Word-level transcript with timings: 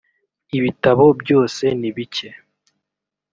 ibitabo 0.57 1.03
byose 1.21 1.63
nibike 1.79 2.27